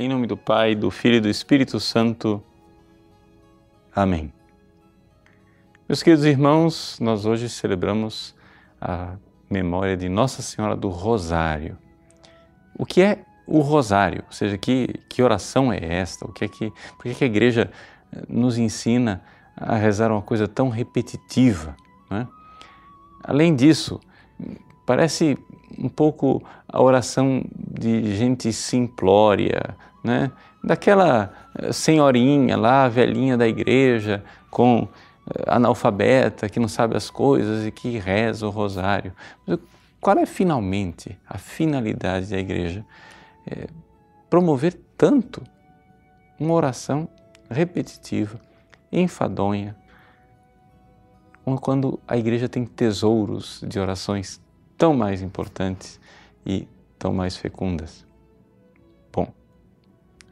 Em 0.00 0.08
nome 0.08 0.26
do 0.26 0.34
Pai, 0.34 0.74
do 0.74 0.90
Filho 0.90 1.16
e 1.16 1.20
do 1.20 1.28
Espírito 1.28 1.78
Santo. 1.78 2.42
Amém. 3.94 4.32
Meus 5.86 6.02
queridos 6.02 6.24
irmãos, 6.24 6.96
nós 6.98 7.26
hoje 7.26 7.50
celebramos 7.50 8.34
a 8.80 9.16
memória 9.50 9.98
de 9.98 10.08
Nossa 10.08 10.40
Senhora 10.40 10.74
do 10.74 10.88
Rosário. 10.88 11.76
O 12.78 12.86
que 12.86 13.02
é 13.02 13.26
o 13.46 13.60
Rosário? 13.60 14.24
Ou 14.26 14.32
seja, 14.32 14.56
que, 14.56 14.88
que 15.06 15.22
oração 15.22 15.70
é 15.70 15.78
esta? 15.84 16.24
O 16.24 16.32
que 16.32 16.46
é 16.46 16.48
que, 16.48 16.72
por 16.96 17.14
que, 17.14 17.22
a 17.22 17.26
igreja 17.26 17.70
nos 18.26 18.56
ensina 18.56 19.22
a 19.54 19.76
rezar 19.76 20.10
uma 20.10 20.22
coisa 20.22 20.48
tão 20.48 20.70
repetitiva? 20.70 21.76
Né? 22.10 22.26
Além 23.22 23.54
disso, 23.54 24.00
parece 24.86 25.36
um 25.78 25.90
pouco 25.90 26.42
a 26.66 26.80
oração 26.82 27.44
de 27.54 28.16
gente 28.16 28.50
simplória, 28.50 29.76
né? 30.02 30.30
daquela 30.62 31.32
eh, 31.58 31.72
senhorinha 31.72 32.56
lá, 32.56 32.88
velhinha 32.88 33.36
da 33.36 33.46
igreja, 33.46 34.22
com 34.50 34.88
eh, 35.34 35.44
analfabeta, 35.46 36.48
que 36.48 36.60
não 36.60 36.68
sabe 36.68 36.96
as 36.96 37.10
coisas 37.10 37.66
e 37.66 37.70
que 37.70 37.98
reza 37.98 38.46
o 38.46 38.50
rosário. 38.50 39.12
Qual 40.00 40.18
é 40.18 40.26
finalmente 40.26 41.18
a 41.28 41.38
finalidade 41.38 42.26
da 42.30 42.38
igreja? 42.38 42.84
É 43.46 43.66
promover 44.28 44.78
tanto 44.96 45.42
uma 46.38 46.54
oração 46.54 47.08
repetitiva, 47.50 48.40
enfadonha, 48.92 49.76
quando 51.60 51.98
a 52.06 52.16
igreja 52.16 52.48
tem 52.48 52.64
tesouros 52.64 53.62
de 53.66 53.80
orações 53.80 54.40
tão 54.78 54.94
mais 54.94 55.20
importantes 55.20 55.98
e 56.46 56.68
tão 56.98 57.12
mais 57.12 57.36
fecundas. 57.36 58.06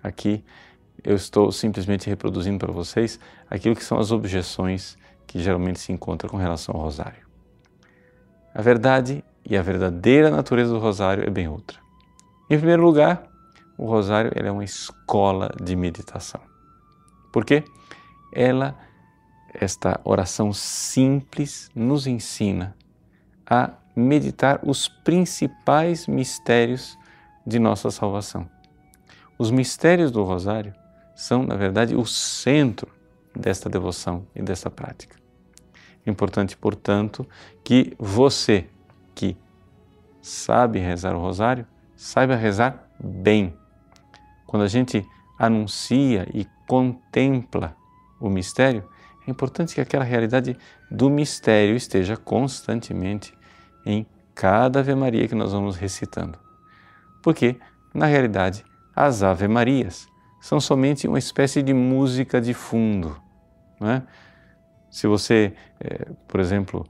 Aqui 0.03 0.45
eu 1.05 1.15
estou 1.15 1.53
simplesmente 1.53 2.09
reproduzindo 2.09 2.59
para 2.59 2.73
vocês 2.73 3.19
aquilo 3.49 3.77
que 3.77 3.85
são 3.85 3.99
as 3.99 4.11
objeções 4.11 4.97
que 5.27 5.41
geralmente 5.41 5.81
se 5.81 5.93
encontram 5.93 6.31
com 6.31 6.37
relação 6.37 6.75
ao 6.75 6.83
rosário. 6.83 7.27
A 8.55 8.63
verdade 8.63 9.25
e 9.45 9.57
a 9.57 9.63
verdadeira 9.63 10.31
natureza 10.31 10.73
do 10.73 10.79
rosário 10.79 11.25
é 11.25 11.31
bem 11.31 11.49
outra. 11.49 11.79
Em 12.51 12.57
primeiro 12.57 12.83
lugar, 12.83 13.23
o 13.77 13.87
rosário 13.87 14.33
é 14.35 14.51
uma 14.51 14.65
escola 14.65 15.51
de 15.63 15.77
meditação. 15.77 16.41
Por 17.33 17.45
quê? 17.45 17.63
Ela 18.33 18.77
esta 19.55 20.01
oração 20.05 20.53
simples 20.53 21.71
nos 21.75 22.07
ensina 22.07 22.77
a 23.47 23.73
meditar 23.97 24.61
os 24.63 24.89
principais 24.89 26.07
mistérios 26.07 26.99
de 27.47 27.59
nossa 27.59 27.91
salvação. 27.91 28.49
Os 29.39 29.53
mistérios 29.53 30.11
do 30.11 30.25
Rosário 30.25 30.75
são, 31.15 31.45
na 31.45 31.55
verdade, 31.55 31.95
o 31.95 32.05
centro 32.05 32.89
desta 33.35 33.71
devoção 33.71 34.27
e 34.35 34.43
desta 34.43 34.69
prática. 34.69 35.17
É 36.05 36.11
importante, 36.11 36.57
portanto, 36.57 37.27
que 37.63 37.95
você 37.99 38.67
que 39.15 39.37
sabe 40.21 40.79
rezar 40.79 41.15
o 41.15 41.21
Rosário, 41.21 41.67
saiba 41.95 42.35
rezar 42.35 42.91
bem. 42.99 43.57
Quando 44.47 44.65
a 44.65 44.69
gente 44.69 45.07
anuncia 45.39 46.27
e 46.35 46.47
contempla 46.67 47.77
o 48.21 48.29
mistério, 48.29 48.89
é 49.27 49.31
importante 49.31 49.75
que 49.75 49.81
aquela 49.81 50.05
realidade 50.05 50.57
do 50.91 51.09
mistério 51.09 51.77
esteja 51.77 52.17
constantemente 52.17 53.37
em 53.85 54.07
cada 54.35 54.81
Ave 54.81 54.95
Maria 54.95 55.29
que 55.29 55.35
nós 55.35 55.53
vamos 55.53 55.77
recitando. 55.77 56.39
Porque, 57.23 57.57
na 57.93 58.07
realidade, 58.07 58.65
as 58.99 59.23
Ave 59.23 59.47
Marias 59.47 60.09
são 60.41 60.59
somente 60.59 61.07
uma 61.07 61.21
espécie 61.21 61.63
de 61.63 61.73
música 61.73 62.41
de 62.41 62.53
fundo. 62.53 63.17
Não 63.81 63.89
é? 63.89 64.03
Se 64.91 65.07
você, 65.07 65.53
é, 65.79 66.09
por 66.27 66.41
exemplo, 66.41 66.85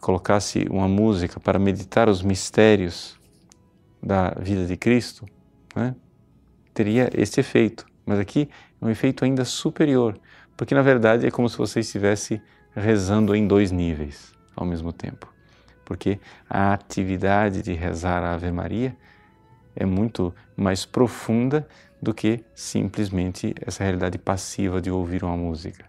colocasse 0.00 0.66
uma 0.68 0.88
música 0.88 1.38
para 1.38 1.56
meditar 1.56 2.08
os 2.08 2.22
mistérios 2.22 3.16
da 4.02 4.30
vida 4.30 4.66
de 4.66 4.76
Cristo, 4.76 5.26
é? 5.76 5.94
teria 6.72 7.08
esse 7.14 7.38
efeito. 7.38 7.86
Mas 8.04 8.18
aqui 8.18 8.48
é 8.82 8.84
um 8.84 8.90
efeito 8.90 9.24
ainda 9.24 9.44
superior, 9.44 10.18
porque 10.56 10.74
na 10.74 10.82
verdade 10.82 11.24
é 11.24 11.30
como 11.30 11.48
se 11.48 11.56
você 11.56 11.80
estivesse 11.80 12.42
rezando 12.74 13.32
em 13.32 13.46
dois 13.46 13.70
níveis 13.70 14.34
ao 14.56 14.66
mesmo 14.66 14.92
tempo. 14.92 15.32
Porque 15.84 16.18
a 16.50 16.72
atividade 16.72 17.62
de 17.62 17.74
rezar 17.74 18.24
a 18.24 18.34
Ave 18.34 18.50
Maria 18.50 18.96
é 19.74 19.84
muito 19.84 20.34
mais 20.56 20.84
profunda 20.84 21.66
do 22.00 22.12
que 22.12 22.44
simplesmente 22.54 23.54
essa 23.60 23.82
realidade 23.82 24.18
passiva 24.18 24.80
de 24.80 24.90
ouvir 24.90 25.24
uma 25.24 25.36
música. 25.36 25.86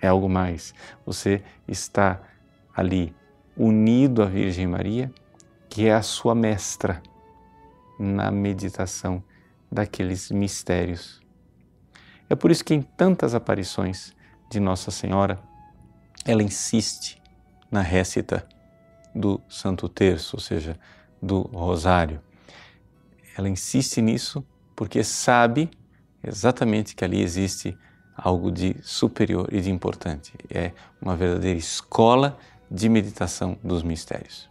É 0.00 0.06
algo 0.06 0.28
mais. 0.28 0.74
Você 1.06 1.42
está 1.66 2.20
ali 2.74 3.14
unido 3.56 4.22
à 4.22 4.26
Virgem 4.26 4.66
Maria, 4.66 5.10
que 5.68 5.86
é 5.86 5.94
a 5.94 6.02
sua 6.02 6.34
mestra 6.34 7.02
na 7.98 8.30
meditação 8.30 9.22
daqueles 9.70 10.30
mistérios 10.30 11.24
é 12.28 12.34
por 12.34 12.50
isso 12.50 12.64
que 12.64 12.74
em 12.74 12.82
tantas 12.82 13.34
aparições 13.34 14.14
de 14.50 14.58
Nossa 14.58 14.90
Senhora, 14.90 15.38
ela 16.24 16.42
insiste 16.42 17.22
na 17.70 17.80
récita 17.80 18.46
do 19.14 19.40
Santo 19.48 19.88
Terço, 19.88 20.36
ou 20.36 20.40
seja, 20.40 20.78
do 21.22 21.42
Rosário. 21.42 22.20
Ela 23.36 23.48
insiste 23.48 24.00
nisso 24.00 24.44
porque 24.74 25.02
sabe 25.04 25.70
exatamente 26.22 26.94
que 26.94 27.04
ali 27.04 27.22
existe 27.22 27.76
algo 28.16 28.50
de 28.50 28.76
superior 28.82 29.48
e 29.52 29.60
de 29.60 29.70
importante. 29.70 30.32
É 30.50 30.72
uma 31.00 31.16
verdadeira 31.16 31.58
escola 31.58 32.38
de 32.70 32.88
meditação 32.88 33.58
dos 33.62 33.82
mistérios. 33.82 34.48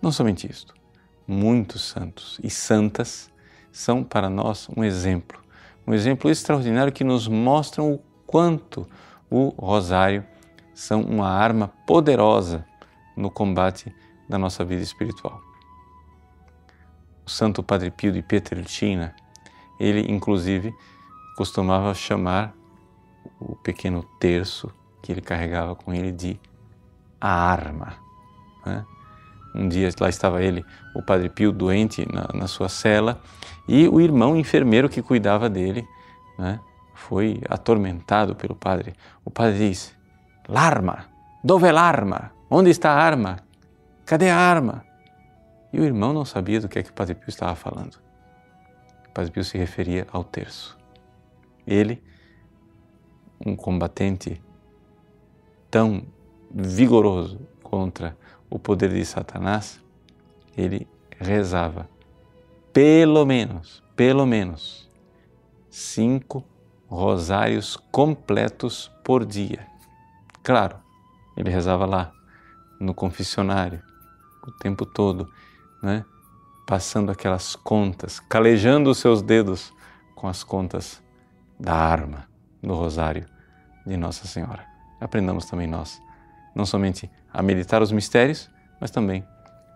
Não 0.00 0.12
somente 0.12 0.50
isto, 0.50 0.74
muitos 1.26 1.82
santos 1.82 2.38
e 2.42 2.50
santas 2.50 3.30
são 3.72 4.04
para 4.04 4.28
nós 4.30 4.68
um 4.76 4.84
exemplo 4.84 5.44
um 5.86 5.92
exemplo 5.92 6.30
extraordinário 6.30 6.92
que 6.92 7.04
nos 7.04 7.28
mostra 7.28 7.82
o 7.82 8.00
quanto 8.26 8.88
o 9.30 9.48
rosário 9.48 10.24
são 10.74 11.02
uma 11.02 11.28
arma 11.28 11.68
poderosa 11.86 12.66
no 13.16 13.30
combate 13.30 13.94
da 14.28 14.38
nossa 14.38 14.64
vida 14.64 14.82
espiritual. 14.82 15.40
Santo 17.34 17.64
Padre 17.64 17.90
Pio 17.90 18.12
de 18.12 18.22
Pietrelcina, 18.22 19.12
ele 19.80 20.08
inclusive 20.08 20.72
costumava 21.36 21.92
chamar 21.92 22.54
o 23.40 23.56
pequeno 23.56 24.04
terço 24.20 24.72
que 25.02 25.10
ele 25.10 25.20
carregava 25.20 25.74
com 25.74 25.92
ele 25.92 26.12
de 26.12 26.40
a 27.20 27.28
arma. 27.28 27.94
Né? 28.64 28.84
Um 29.52 29.68
dia 29.68 29.90
lá 30.00 30.08
estava 30.08 30.44
ele, 30.44 30.64
o 30.94 31.02
Padre 31.02 31.28
Pio, 31.28 31.50
doente 31.50 32.06
na, 32.12 32.28
na 32.32 32.46
sua 32.46 32.68
cela, 32.68 33.20
e 33.66 33.88
o 33.88 34.00
irmão 34.00 34.36
enfermeiro 34.36 34.88
que 34.88 35.02
cuidava 35.02 35.50
dele 35.50 35.84
né, 36.38 36.60
foi 36.94 37.40
atormentado 37.48 38.36
pelo 38.36 38.54
padre. 38.54 38.94
O 39.24 39.30
padre 39.30 39.58
diz: 39.58 39.92
L'arma, 40.48 41.06
dove 41.42 41.70
l'arma? 41.72 42.30
Onde 42.48 42.70
está 42.70 42.92
a 42.92 43.02
arma? 43.02 43.40
Cadê 44.06 44.30
a 44.30 44.36
arma? 44.36 44.84
E 45.74 45.80
o 45.80 45.84
irmão 45.84 46.12
não 46.12 46.24
sabia 46.24 46.60
do 46.60 46.68
que 46.68 46.78
é 46.78 46.84
que 46.84 46.90
o 46.90 46.92
Padre 46.92 47.16
Pio 47.16 47.28
estava 47.28 47.56
falando. 47.56 47.98
O 49.08 49.10
Padre 49.12 49.32
Pio 49.32 49.42
se 49.42 49.58
referia 49.58 50.06
ao 50.12 50.22
terço. 50.22 50.78
Ele, 51.66 52.00
um 53.44 53.56
combatente 53.56 54.40
tão 55.68 56.06
vigoroso 56.48 57.40
contra 57.60 58.16
o 58.48 58.56
poder 58.56 58.90
de 58.90 59.04
Satanás, 59.04 59.82
ele 60.56 60.86
rezava 61.18 61.88
pelo 62.72 63.26
menos, 63.26 63.82
pelo 63.96 64.24
menos, 64.24 64.88
cinco 65.68 66.44
rosários 66.86 67.76
completos 67.90 68.92
por 69.02 69.26
dia. 69.26 69.66
Claro, 70.44 70.76
ele 71.36 71.50
rezava 71.50 71.84
lá, 71.84 72.12
no 72.78 72.94
confessionário, 72.94 73.82
o 74.46 74.52
tempo 74.52 74.86
todo, 74.86 75.28
né? 75.84 76.04
passando 76.66 77.12
aquelas 77.12 77.54
contas, 77.54 78.18
calejando 78.18 78.90
os 78.90 78.98
seus 78.98 79.20
dedos 79.20 79.72
com 80.14 80.26
as 80.26 80.42
contas 80.42 81.02
da 81.60 81.74
arma 81.74 82.26
do 82.62 82.74
rosário 82.74 83.26
de 83.86 83.96
Nossa 83.96 84.26
Senhora. 84.26 84.66
Aprendamos 85.00 85.44
também 85.44 85.66
nós, 85.66 86.00
não 86.54 86.64
somente 86.64 87.10
a 87.32 87.42
meditar 87.42 87.82
os 87.82 87.92
mistérios, 87.92 88.50
mas 88.80 88.90
também 88.90 89.24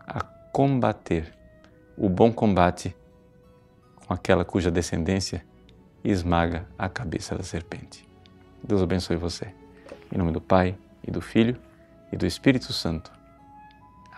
a 0.07 0.23
combater 0.51 1.35
o 1.97 2.09
bom 2.09 2.33
combate 2.33 2.97
com 4.07 4.15
aquela 4.15 4.45
cuja 4.45 4.71
descendência 4.71 5.45
esmaga 6.03 6.67
a 6.79 6.89
cabeça 6.89 7.35
da 7.35 7.43
serpente. 7.43 8.09
Deus 8.65 8.81
abençoe 8.83 9.17
você. 9.17 9.53
Em 10.11 10.17
nome 10.17 10.33
do 10.33 10.41
Pai, 10.41 10.75
e 11.07 11.11
do 11.11 11.21
Filho, 11.21 11.61
e 12.13 12.17
do 12.17 12.27
Espírito 12.27 12.73
Santo. 12.73 13.13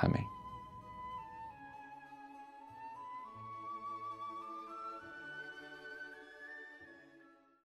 Amém. 0.01 0.40